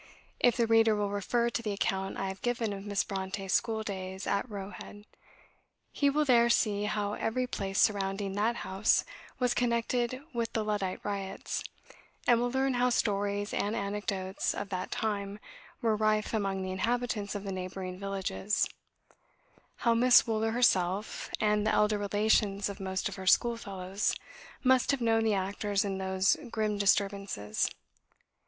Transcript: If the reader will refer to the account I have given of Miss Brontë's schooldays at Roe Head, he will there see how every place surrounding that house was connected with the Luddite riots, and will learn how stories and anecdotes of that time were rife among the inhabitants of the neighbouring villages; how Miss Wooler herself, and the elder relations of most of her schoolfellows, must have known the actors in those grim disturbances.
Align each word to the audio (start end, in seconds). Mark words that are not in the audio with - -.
If 0.39 0.57
the 0.57 0.65
reader 0.65 0.95
will 0.95 1.11
refer 1.11 1.51
to 1.51 1.61
the 1.61 1.73
account 1.73 2.17
I 2.17 2.27
have 2.29 2.41
given 2.41 2.73
of 2.73 2.87
Miss 2.87 3.03
Brontë's 3.03 3.53
schooldays 3.53 4.25
at 4.25 4.49
Roe 4.49 4.71
Head, 4.71 5.05
he 5.91 6.09
will 6.09 6.25
there 6.25 6.49
see 6.49 6.85
how 6.85 7.13
every 7.13 7.45
place 7.45 7.77
surrounding 7.77 8.33
that 8.33 8.55
house 8.65 9.05
was 9.37 9.53
connected 9.53 10.23
with 10.33 10.53
the 10.53 10.65
Luddite 10.65 11.05
riots, 11.05 11.63
and 12.25 12.39
will 12.39 12.49
learn 12.49 12.73
how 12.73 12.89
stories 12.89 13.53
and 13.53 13.75
anecdotes 13.75 14.55
of 14.55 14.69
that 14.69 14.89
time 14.89 15.37
were 15.83 15.95
rife 15.95 16.33
among 16.33 16.63
the 16.63 16.71
inhabitants 16.71 17.35
of 17.35 17.43
the 17.43 17.51
neighbouring 17.51 17.99
villages; 17.99 18.67
how 19.75 19.93
Miss 19.93 20.25
Wooler 20.25 20.49
herself, 20.53 21.29
and 21.39 21.63
the 21.67 21.71
elder 21.71 21.99
relations 21.99 22.69
of 22.69 22.79
most 22.79 23.07
of 23.07 23.17
her 23.17 23.27
schoolfellows, 23.27 24.15
must 24.63 24.89
have 24.89 24.99
known 24.99 25.23
the 25.23 25.35
actors 25.35 25.85
in 25.85 25.99
those 25.99 26.37
grim 26.49 26.79
disturbances. 26.79 27.69